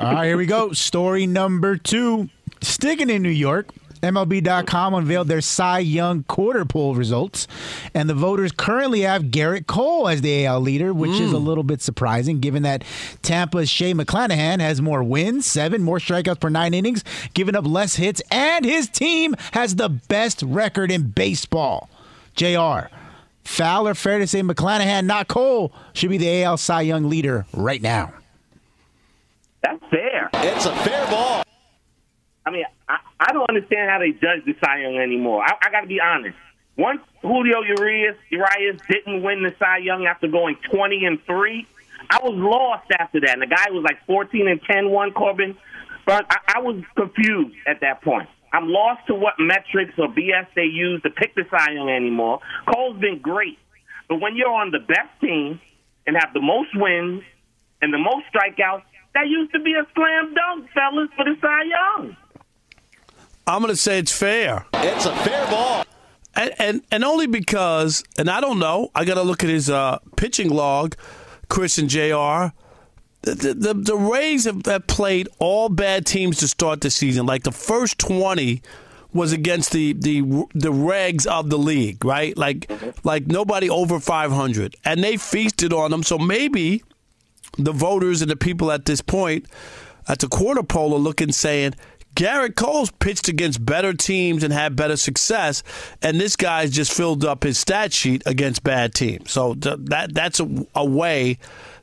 [0.00, 0.72] All right, here we go.
[0.72, 2.30] Story number two.
[2.62, 3.68] Sticking in New York,
[4.02, 7.46] MLB.com unveiled their Cy Young quarter poll results,
[7.92, 11.44] and the voters currently have Gerrit Cole as the AL leader, which is a mm.
[11.44, 12.82] little bit surprising given that
[13.20, 17.96] Tampa's Shea McClanahan has more wins, seven more strikeouts per nine innings, giving up less
[17.96, 21.90] hits, and his team has the best record in baseball.
[22.36, 22.88] JR.
[23.44, 27.44] Foul or fair to say McClanahan, not Cole, should be the AL Cy Young leader
[27.52, 28.14] right now.
[29.62, 30.30] That's fair.
[30.34, 31.42] It's a fair ball.
[32.46, 35.42] I mean, I, I don't understand how they judge the Cy Young anymore.
[35.44, 36.36] I, I got to be honest.
[36.76, 41.66] Once Julio Urias, Urias didn't win the Cy Young after going 20 and 3,
[42.08, 43.34] I was lost after that.
[43.34, 45.56] And the guy was like 14 and 10 one, Corbin.
[46.06, 48.28] But I, I was confused at that point.
[48.52, 52.40] I'm lost to what metrics or BS they use to pick the Cy Young anymore.
[52.72, 53.58] Cole's been great.
[54.08, 55.60] But when you're on the best team
[56.06, 57.22] and have the most wins
[57.80, 58.82] and the most strikeouts,
[59.14, 62.16] that used to be a slam dunk, fellas, for the Cy Young.
[63.46, 64.66] I'm going to say it's fair.
[64.74, 65.84] It's a fair ball.
[66.34, 69.68] And, and and only because, and I don't know, I got to look at his
[69.68, 70.94] uh, pitching log,
[71.48, 72.54] Chris and Jr.
[73.22, 77.26] The, the, the, the Rays have, have played all bad teams to start the season.
[77.26, 78.62] Like the first twenty
[79.12, 80.20] was against the the
[80.54, 82.36] the regs of the league, right?
[82.38, 82.70] Like
[83.04, 86.04] like nobody over five hundred, and they feasted on them.
[86.04, 86.84] So maybe
[87.58, 89.46] the voters and the people at this point
[90.08, 91.74] at the quarter pole are looking saying
[92.16, 95.62] Gerrit Cole's pitched against better teams and had better success,
[96.02, 99.30] and this guy's just filled up his stat sheet against bad teams.
[99.30, 101.38] So th- that that's a, a way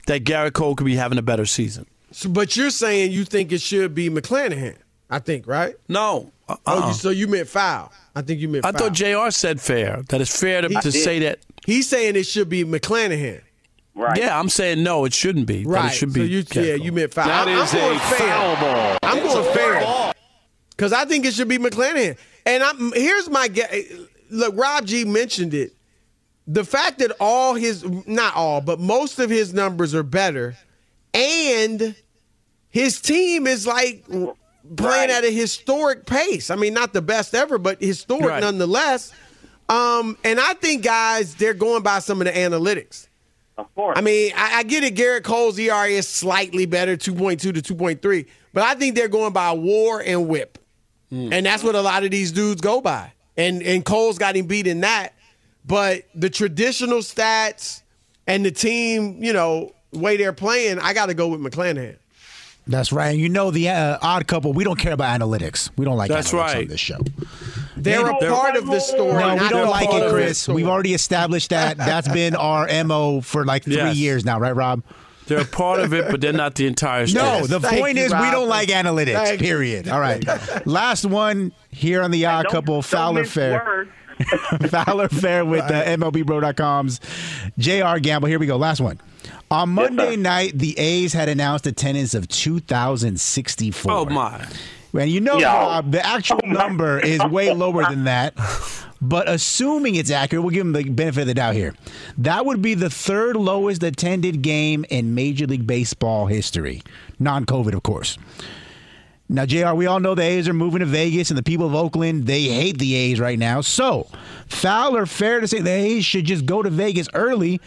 [0.07, 1.85] that Gerrit Cole could be having a better season.
[2.11, 4.75] So, but you're saying you think it should be McClanahan,
[5.09, 5.75] I think, right?
[5.87, 6.31] No.
[6.49, 6.87] Oh, Uh-uh.
[6.89, 7.91] you, so you meant foul.
[8.15, 8.69] I think you meant foul.
[8.75, 8.87] I foul.
[8.89, 8.93] thought
[9.27, 9.31] Jr.
[9.31, 10.03] said fair.
[10.09, 11.39] That it's fair to, to say that.
[11.65, 13.41] He's saying it should be McClanahan.
[13.97, 14.17] Right.
[14.17, 15.05] Yeah, I'm saying no.
[15.05, 15.65] It shouldn't be.
[15.65, 15.91] Right.
[15.91, 16.27] it should so be.
[16.29, 17.27] you, Gerrit yeah, you meant foul.
[17.27, 18.17] That I, is I'm going a fair.
[18.29, 18.97] foul ball.
[19.03, 19.81] I'm It's going a fair fair.
[19.83, 20.13] ball.
[20.69, 22.17] Because I think it should be McClanahan.
[22.45, 23.73] And I'm here's my guess.
[24.29, 25.73] Look, Rob G mentioned it.
[26.45, 30.55] The fact that all his, not all, but most of his numbers are better,
[31.13, 31.95] and
[32.69, 36.49] his team is like playing at a historic pace.
[36.49, 38.41] I mean, not the best ever, but historic Right.
[38.41, 39.11] nonetheless.
[39.69, 43.06] Um, and I think guys, they're going by some of the analytics.
[43.57, 43.97] Of course.
[43.97, 44.95] I mean, I, I get it.
[44.95, 49.51] Gerrit Cole's ERA is slightly better, 2.2 to 2.3, but I think they're going by
[49.51, 50.59] WAR and WHIP,
[51.09, 53.13] and that's what a lot of these dudes go by.
[53.35, 55.13] And and Cole's got him beat in that,
[55.65, 57.81] but the traditional stats
[58.27, 61.97] and the team, you know, way they're playing, I got to go with McClanahan.
[62.67, 63.09] That's right.
[63.09, 65.69] And you know the uh, odd couple, we don't care about analytics.
[65.77, 66.57] We don't like That's analytics right.
[66.57, 66.99] on this show.
[67.83, 69.13] They're a part of the story.
[69.13, 70.47] No, we don't like it, Chris.
[70.47, 71.77] We've already established that.
[71.77, 73.95] That's been our MO for like three Yes.
[73.95, 74.83] years now, right, Rob?
[75.27, 77.23] They're a part of it, but they're not the entire story.
[77.25, 79.47] No, the Thank point you, is we don't like analytics, Thank you.
[79.47, 79.89] period.
[79.89, 80.23] All right.
[80.65, 83.87] Last one here on the odd Don't- couple, don't Foul or Fair.
[84.69, 86.99] Foul or Fair with uh, MLBBro.com's
[87.57, 88.29] JR Gamble.
[88.29, 88.55] Here we go.
[88.57, 88.99] Last one.
[89.51, 93.91] On Monday night, the A's had announced attendance of 2,064.
[93.91, 94.45] Oh my!
[94.93, 95.39] And you know.
[95.39, 98.33] Rob, the actual Oh, number is way lower than that.
[98.99, 101.75] But assuming it's accurate, we'll give them the benefit of the doubt here.
[102.17, 106.81] That would be the third lowest attended game in Major League Baseball history,
[107.19, 108.17] non COVID, of course.
[109.29, 111.75] Now, JR, we all know the A's are moving to Vegas, and the people of
[111.75, 113.59] Oakland, they hate the A's right now.
[113.59, 114.07] So,
[114.47, 117.59] foul or fair to say the A's should just go to Vegas early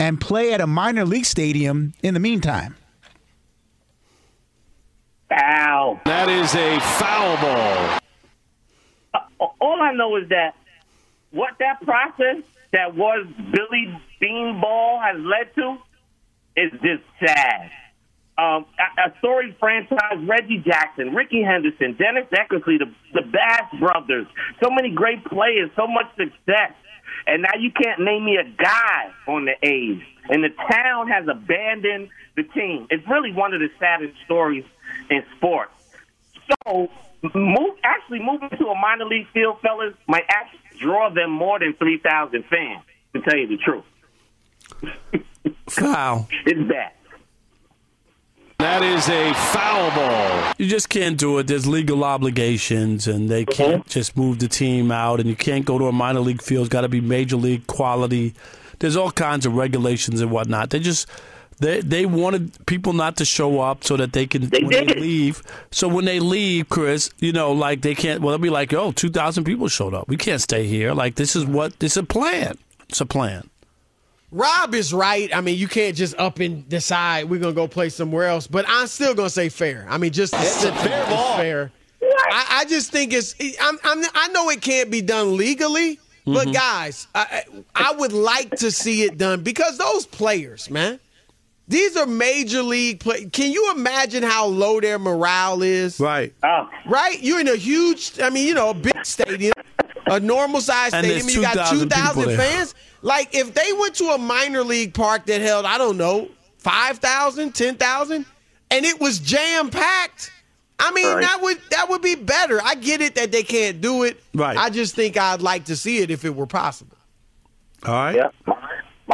[0.00, 2.76] and play at a minor league stadium in the meantime?
[5.34, 6.00] Foul.
[6.04, 7.98] That is a foul ball.
[9.14, 10.54] Uh, all I know is that
[11.30, 15.76] what that process that was Billy Beanball has led to
[16.56, 17.70] is just sad.
[18.36, 24.26] Um, a, a storied franchise, Reggie Jackson, Rickey Henderson, Dennis Eckersley, the, the Bash brothers,
[24.62, 26.72] so many great players, so much success.
[27.26, 30.02] And now you can't name me a guy on the A's.
[30.28, 32.86] And the town has abandoned the team.
[32.90, 34.64] It's really one of the saddest stories
[35.10, 35.72] in sports.
[36.64, 36.88] So,
[37.34, 41.74] move actually moving to a minor league field, fellas, might actually draw them more than
[41.74, 42.82] three thousand fans.
[43.14, 43.84] To tell you the truth,
[45.68, 46.28] Foul.
[46.44, 46.92] it's bad.
[48.58, 50.54] That is a foul ball.
[50.58, 51.46] You just can't do it.
[51.46, 53.52] There's legal obligations, and they uh-huh.
[53.52, 56.66] can't just move the team out, and you can't go to a minor league field.
[56.66, 58.34] It's got to be major league quality.
[58.78, 60.70] There's all kinds of regulations and whatnot.
[60.70, 61.08] They just
[61.58, 64.94] they they wanted people not to show up so that they can They when they
[64.94, 65.42] leave.
[65.70, 68.20] So when they leave, Chris, you know, like they can't.
[68.20, 70.08] Well, they'll be like, oh, 2,000 people showed up.
[70.08, 70.92] We can't stay here.
[70.92, 72.58] Like this is what this is a plan.
[72.88, 73.48] It's a plan.
[74.30, 75.34] Rob is right.
[75.34, 78.46] I mean, you can't just up and decide we're gonna go play somewhere else.
[78.48, 79.86] But I'm still gonna say fair.
[79.88, 81.36] I mean, just It's a fair is ball.
[81.36, 81.70] fair.
[82.02, 83.34] I, I just think it's.
[83.60, 86.52] I'm, I'm, I know it can't be done legally, but Mhm.
[86.54, 87.44] guys, I,
[87.74, 90.98] I would like to see it done because those players, man,
[91.68, 93.24] these are major league play.
[93.26, 95.98] Can you imagine how low their morale is?
[95.98, 96.34] Right.
[96.42, 96.68] Oh.
[96.86, 97.22] Right?
[97.22, 98.20] You're in a huge.
[98.20, 99.52] I mean, you know, a big stadium,
[100.06, 101.20] a normal size stadium.
[101.20, 102.38] and you got 2,000 two thousand people there.
[102.38, 102.74] fans.
[103.02, 107.54] Like if they went to a minor league park that held, I don't know, 5,000,
[107.54, 108.26] 10,000,
[108.70, 110.30] and it was jam packed.
[110.78, 111.20] I mean, Right.
[111.22, 112.60] that would that would be better.
[112.62, 114.20] I get it that they can't do it.
[114.34, 114.56] Right.
[114.56, 116.96] I just think I'd like to see it if it were possible.
[117.86, 118.16] All right.
[118.16, 118.28] Yeah.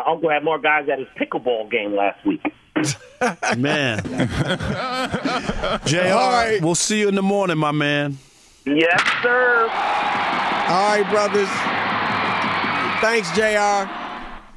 [0.00, 2.42] My, my uncle had more guys at his pickleball game last week.
[3.58, 4.02] Man.
[5.84, 8.16] JR, we'll see you in the morning, my man.
[8.64, 9.68] Yes, sir.
[10.68, 11.48] All right, brothers.
[13.00, 13.90] Thanks, JR.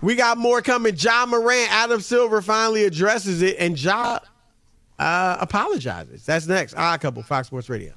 [0.06, 0.96] We got more coming.
[0.98, 4.20] Ja Morant, Adam Silver finally addresses it, and Ja
[5.00, 6.26] uh, apologizes.
[6.26, 6.76] That's next.
[6.76, 7.94] Odd Couple, Fox Sports Radio.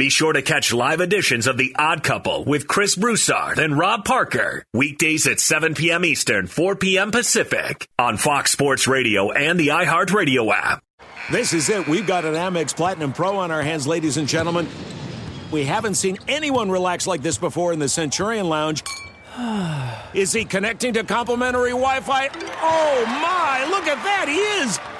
[0.00, 4.06] Be sure to catch live editions of The Odd Couple with Chris Broussard and Rob
[4.06, 4.64] Parker.
[4.72, 6.06] Weekdays at 7 p.m.
[6.06, 7.10] Eastern, 4 p.m.
[7.10, 10.82] Pacific on Fox Sports Radio and the iHeartRadio app.
[11.30, 11.86] This is it.
[11.86, 14.66] We've got an Amex Platinum Pro on our hands, ladies and gentlemen.
[15.52, 18.82] We haven't seen anyone relax like this before in the Centurion Lounge.
[20.14, 22.30] Is he connecting to complimentary Wi Fi?
[22.62, 24.99] Oh my, look at that, he is!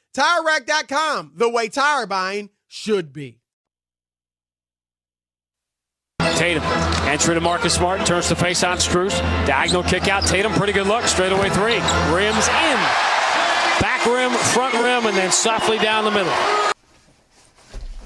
[0.15, 3.39] TireRack.com, the way tire buying should be.
[6.35, 6.63] Tatum
[7.07, 9.19] entry to Marcus Smart, turns to face on Strus.
[9.45, 10.25] Diagonal kick out.
[10.25, 11.05] Tatum, pretty good look.
[11.05, 11.75] Straight away three.
[12.13, 12.77] Rims in.
[13.79, 16.33] Back rim, front rim, and then softly down the middle.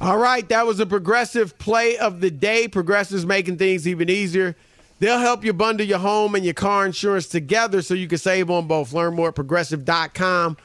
[0.02, 2.68] All right, that was a progressive play of the day.
[2.68, 4.56] Progressive's making things even easier.
[5.00, 8.50] They'll help you bundle your home and your car insurance together so you can save
[8.50, 8.94] on both.
[8.94, 10.58] Learn more at progressive.com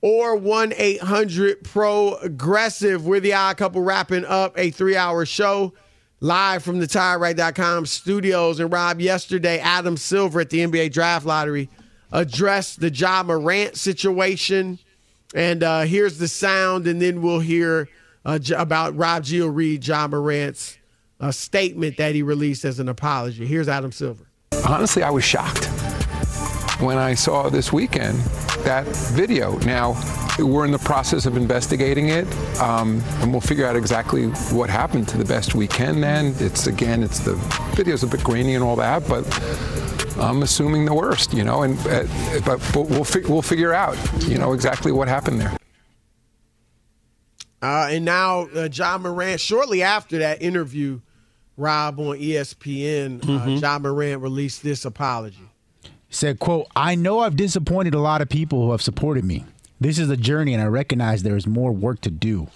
[0.00, 3.06] or 1 800 Progressive.
[3.06, 5.72] We're the odd couple wrapping up a three hour show
[6.20, 8.60] live from the TireRack.com studios.
[8.60, 11.68] And Rob, yesterday, Adam Silver at the NBA Draft Lottery
[12.12, 14.78] addressed the Ja Morant situation.
[15.34, 17.88] And uh, here's the sound, and then we'll hear
[18.24, 20.78] uh, about Rob Gio Reed, Ja Morant's
[21.20, 23.46] uh, statement that he released as an apology.
[23.46, 24.24] Here's Adam Silver.
[24.66, 25.68] Honestly, I was shocked
[26.80, 28.18] when I saw this weekend
[28.64, 29.58] that video.
[29.60, 29.94] Now,
[30.38, 32.26] we're in the process of investigating it,
[32.60, 36.00] um, and we'll figure out exactly what happened to the best we can.
[36.00, 37.34] Then it's again, it's the
[37.74, 39.24] video's a bit grainy and all that, but
[40.18, 41.62] I'm assuming the worst, you know.
[41.62, 42.04] And uh,
[42.44, 45.56] but, but we'll fi- we'll figure out, you know, exactly what happened there.
[47.62, 51.00] Uh, and now, uh, Ja Morant, shortly after that interview,
[51.56, 55.38] Rob on ESPN, uh, Ja Morant released this apology.
[56.08, 59.44] Said, quote, I know I've disappointed a lot of people who have supported me.
[59.80, 62.48] This is a journey and I recognize there is more work to do.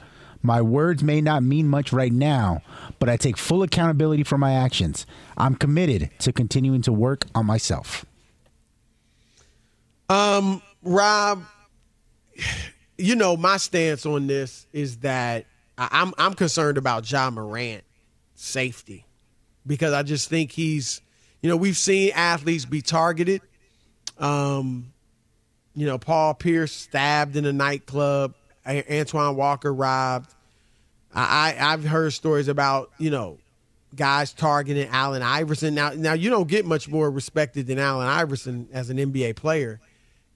[0.42, 2.62] My words may not mean much right now,
[2.98, 5.05] but I take full accountability for my actions.
[5.36, 8.07] I'm committed to continuing to work on myself.
[10.09, 11.44] Um, Rob,
[12.96, 15.44] you know my stance on this is that
[15.76, 17.84] I'm I'm concerned about Ja Morant
[18.34, 19.05] safety
[19.66, 21.01] because I just think he's,
[21.43, 23.41] you know, we've seen athletes be targeted.
[24.18, 24.93] Um,
[25.74, 28.34] you know, Paul Pierce stabbed in a nightclub,
[28.66, 30.34] Antoine Walker robbed.
[31.14, 33.38] I, I I've heard stories about you know
[33.95, 35.74] guys targeting Allen Iverson.
[35.74, 39.80] Now now you don't get much more respected than Allen Iverson as an NBA player.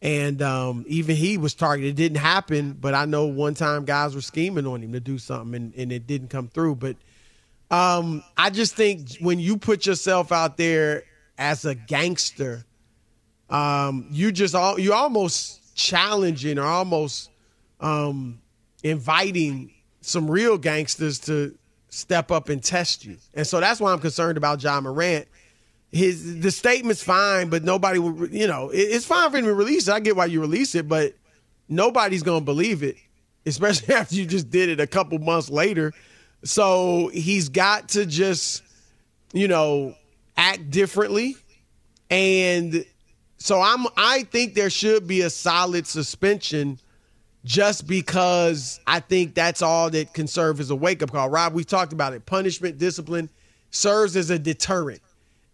[0.02, 1.92] And um, even he was targeted.
[1.92, 5.16] It didn't happen, but I know one time guys were scheming on him to do
[5.16, 6.74] something and, and it didn't come through.
[6.74, 6.96] But
[7.70, 11.04] um, I just think when you put yourself out there
[11.38, 12.64] as a gangster,
[13.50, 17.30] um, you just all you almost challenging or almost
[17.80, 18.40] um,
[18.82, 21.56] inviting some real gangsters to
[21.88, 23.16] step up and test you.
[23.34, 25.26] And so that's why I'm concerned about Ja Morant.
[25.90, 29.54] His the statement's fine, but nobody would you know it- it's fine for him to
[29.54, 29.92] release it.
[29.92, 31.14] I get why you release it, but
[31.68, 32.96] nobody's gonna believe it,
[33.46, 35.92] especially after you just did it a couple months later.
[36.44, 38.62] So he's got to just
[39.32, 39.94] you know
[40.36, 41.36] act differently,
[42.10, 42.84] and
[43.38, 46.78] so I'm I think there should be a solid suspension
[47.44, 51.28] just because I think that's all that can serve as a wake up call.
[51.28, 52.24] Rob, we talked about it.
[52.24, 53.28] Punishment, discipline
[53.70, 55.00] serves as a deterrent.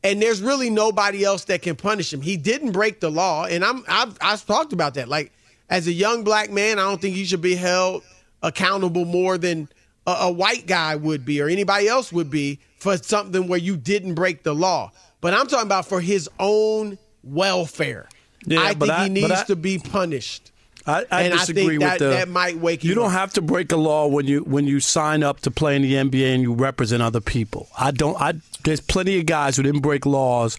[0.03, 2.22] And there's really nobody else that can punish him.
[2.22, 5.09] He didn't break the law, and I'm I've I've talked about that.
[5.09, 5.32] Like
[5.68, 8.03] as a young black man, I don't think he should be held
[8.43, 9.68] accountable more than
[10.11, 13.76] a, a white guy would be or anybody else would be for something where you
[13.76, 14.92] didn't break the law.
[15.20, 18.08] But I'm talking about for his own welfare.
[18.46, 20.50] Yeah, I think I- he needs I- to be punished.
[20.86, 22.08] I, I And I disagree think that- the.
[22.08, 23.12] that might wake You him don't up.
[23.12, 25.94] have to break a law when you when you sign up to play in the
[25.94, 27.68] NBA and you represent other people.
[27.78, 28.18] I don't.
[28.20, 28.32] I
[28.64, 30.56] there's plenty of guys who didn't break laws,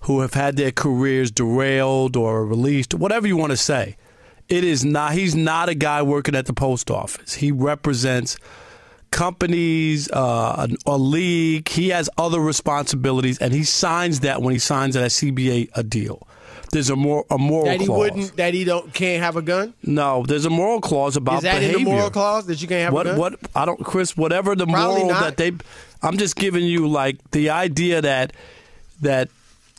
[0.00, 3.96] who have had their careers derailed or released, whatever you want to say.
[4.48, 5.12] It is not.
[5.12, 7.34] He's not a guy working at the post office.
[7.34, 8.38] He represents
[9.10, 11.68] companies, uh, a league.
[11.68, 16.26] He has other responsibilities, and he signs that when he signs that CBA a deal.
[16.72, 17.98] There's a more a moral that he clause.
[17.98, 19.74] wouldn't that he don't can't have a gun.
[19.82, 21.78] No, there's a moral clause about Is that behavior.
[21.78, 23.18] in the moral clause that you can't have what a gun?
[23.18, 24.16] what I don't, Chris.
[24.16, 25.20] Whatever the Probably moral not.
[25.20, 25.50] that they,
[26.00, 28.34] I'm just giving you like the idea that
[29.00, 29.30] that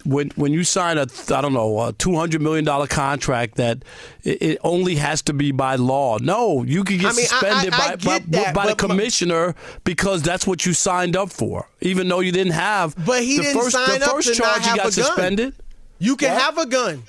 [0.06, 3.84] when when you sign a I don't know a two hundred million dollar contract that
[4.24, 6.18] it, it only has to be by law.
[6.20, 9.56] No, you can get I mean, suspended I- I by by, that, by the commissioner
[9.84, 12.96] because that's what you signed up for, even though you didn't have.
[13.06, 14.94] But he the didn't first, sign the up first to not charge have he got
[14.94, 15.06] a gun.
[15.06, 15.54] suspended.
[16.00, 16.42] You can What?
[16.42, 17.04] have a gun.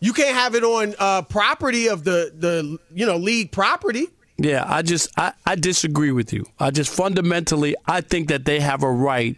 [0.00, 4.06] You can't have it on uh, property of the the you know league property.
[4.36, 6.46] Yeah, I just I, I disagree with you.
[6.60, 9.36] I just fundamentally I think that they have a right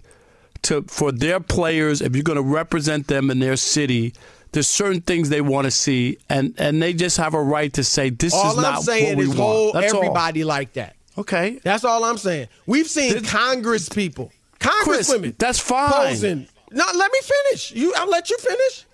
[0.62, 4.14] to for their players if you're going to represent them in their city.
[4.52, 7.84] There's certain things they want to see, and and they just have a right to
[7.84, 9.82] say this all is I'm not saying what we is hold want.
[9.82, 10.00] That's all.
[10.00, 10.96] everybody like that.
[11.16, 11.60] Okay.
[11.62, 12.48] That's all I'm saying.
[12.66, 15.34] We've seen Congress people, Congress Chris, women.
[15.38, 15.90] that's fine.
[15.90, 16.48] Posing.
[16.72, 17.72] No, let me finish.
[17.72, 18.86] You, I'll let you finish.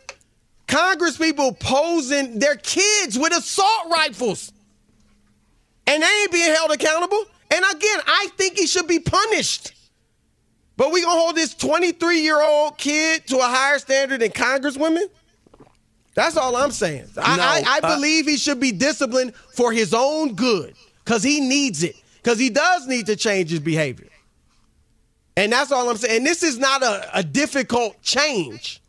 [0.67, 4.53] Congress people posing their kids with assault rifles,
[5.87, 7.25] and they ain't being held accountable.
[7.51, 9.73] And again, I think he should be punished.
[10.77, 15.07] But we gonna hold this 23 year old kid to a higher standard than Congresswomen?
[16.15, 17.07] That's all I'm saying.
[17.17, 20.75] I, No, I, I uh, believe he should be disciplined for his own good
[21.05, 21.97] because he needs it.
[22.23, 24.09] Because he does need to change his behavior.
[25.37, 26.19] And that's all I'm saying.
[26.19, 28.81] And this is not a, a difficult change.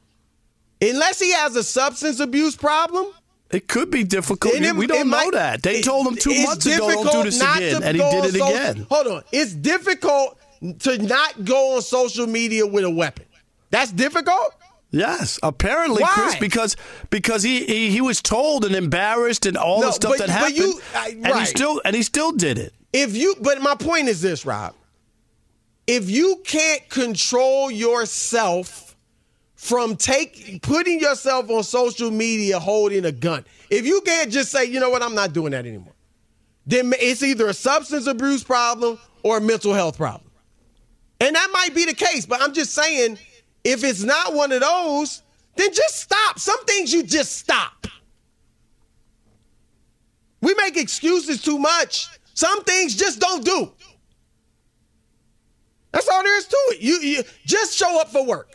[0.81, 3.07] Unless he has a substance abuse problem.
[3.51, 4.53] It could be difficult.
[4.55, 5.63] it- we don't know might- that.
[5.63, 7.83] They told him two months ago, don't do this again.
[7.83, 8.87] And he did it so- again.
[8.89, 9.23] Hold on.
[9.31, 10.37] It's difficult
[10.79, 13.25] to not go on social media with a weapon.
[13.69, 14.53] That's difficult?
[14.91, 16.09] Yes, apparently, Why?
[16.13, 16.77] Chris, because
[17.09, 20.29] because he, he he was told and embarrassed and all No, the stuff but- that
[20.29, 22.73] happened, you- I- and he still and he still did it.
[22.93, 24.73] If you, but my point is this, Rob.
[25.85, 28.95] If you can't control yourself
[29.55, 34.65] from take putting yourself on social media holding a gun, if you can't just say,
[34.65, 35.93] you know what, I'm not doing that anymore,
[36.65, 40.26] then it's either a substance abuse problem or a mental health problem.
[41.19, 43.17] And that might be the case, but I'm just saying,
[43.63, 45.23] if it's not one of those,
[45.55, 46.37] then just stop.
[46.39, 47.87] Some things you just stop.
[50.41, 52.07] We make excuses too much.
[52.35, 53.71] Some things just don't do.
[55.91, 56.81] That's all there is to it.
[56.81, 58.51] You, you just show up for work.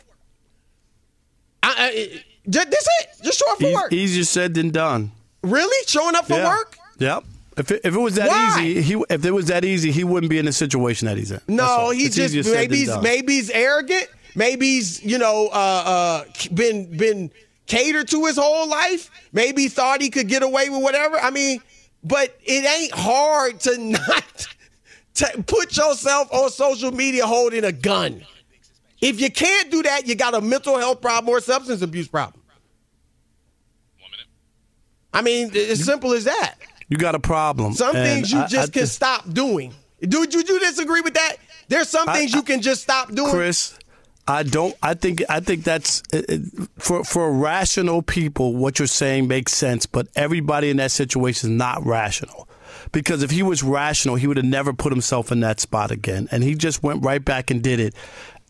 [1.61, 3.09] I, I, that's it.
[3.23, 3.91] Just show up for work.
[3.91, 5.11] Easier said than done.
[5.43, 5.85] Really?
[5.87, 6.47] Showing up for Yeah.
[6.47, 6.77] work?
[6.99, 7.25] Yep.
[7.57, 8.63] If it, if it was that Why?
[8.63, 11.31] easy, he if it was that easy, he wouldn't be in the situation that he's
[11.31, 11.41] in.
[11.47, 11.91] No, all.
[11.91, 14.07] he It's just easier said maybe he's maybe he's arrogant.
[14.35, 16.23] Maybe he's you know uh, uh,
[16.53, 17.31] been been
[17.67, 19.11] catered to his whole life.
[19.31, 21.17] Maybe he thought he could get away with whatever.
[21.19, 21.59] I mean,
[22.03, 24.47] but it ain't hard to not
[25.15, 28.25] to put yourself on social media holding a gun.
[29.01, 32.07] If you can't do that, you got a mental health problem or a substance abuse
[32.07, 32.41] problem.
[35.13, 36.55] I mean, it's simple as that.
[36.93, 37.73] You got a problem.
[37.73, 39.73] Some And things you I- just I can stop doing.
[39.99, 41.37] Do you disagree with that?
[41.69, 43.31] There's some I- things you can just stop doing.
[43.31, 43.73] Chris,
[44.27, 44.75] I don't.
[44.83, 45.23] I think.
[45.27, 46.41] I think that's it, it-
[46.77, 48.55] for for rational people.
[48.55, 52.47] What you're saying makes sense, but everybody in that situation is not rational.
[52.91, 56.27] Because if he was rational, he would have never put himself in that spot again,
[56.31, 57.95] and he just went right back and did it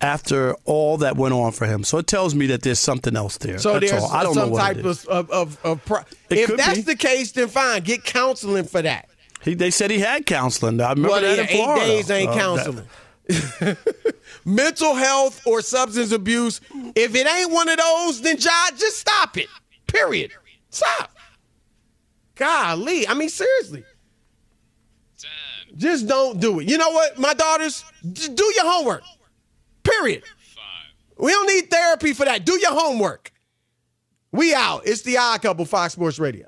[0.04, 1.84] after all that went on for him.
[1.84, 3.58] So it tells me that there's something else there.
[3.58, 4.12] So That's there's all.
[4.12, 6.82] I don't some know what type of of, of, of pro- if that's be.
[6.82, 9.10] the case, then fine, get counseling for that.
[9.42, 10.80] He, they said he had counseling.
[10.82, 11.84] I remember well, that in Florida.
[11.86, 12.88] eight days ain't Uh, that- counseling.
[14.46, 16.60] Mental health or substance abuse.
[16.96, 19.48] If it ain't one of those, then Ja, just stop it.
[19.88, 20.32] Period.
[20.70, 21.12] Stop.
[22.36, 23.86] Golly, I mean seriously.
[25.76, 26.70] Just don't do it.
[26.70, 29.02] You know what, my daughters, just do your homework.
[29.84, 30.24] Period.
[31.18, 32.46] We don't need therapy for that.
[32.46, 33.32] Do your homework.
[34.32, 34.82] We out.
[34.86, 36.48] It's the Odd Couple, Fox Sports Radio.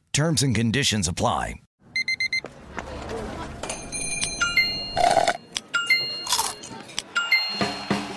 [0.13, 1.55] Terms and conditions apply.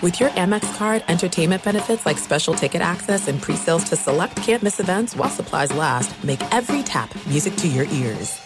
[0.02, 4.80] With your Amex card, entertainment benefits like special ticket access and pre-sales to select campus
[4.80, 8.38] events while supplies last, make every tap music to your ears.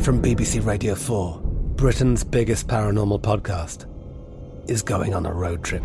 [0.00, 1.40] From BBC Radio 4,
[1.76, 3.86] Britain's biggest paranormal podcast
[4.68, 5.84] is going on a road trip.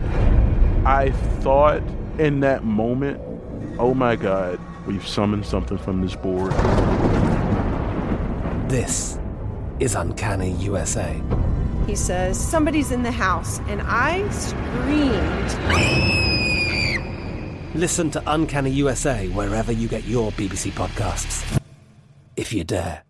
[0.85, 1.83] I thought
[2.17, 3.21] in that moment,
[3.77, 6.51] oh my God, we've summoned something from this board.
[8.69, 9.19] This
[9.79, 11.21] is Uncanny USA.
[11.85, 13.59] He says, Somebody's in the house.
[13.67, 15.55] And I screamed.
[17.75, 21.61] Listen to Uncanny USA wherever you get your BBC podcasts,
[22.37, 23.03] if you dare.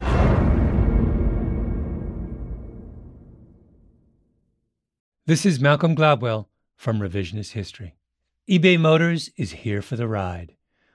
[5.27, 7.95] This is Malcolm Gladwell from Revisionist History.
[8.49, 10.54] eBay Motors is here for the ride.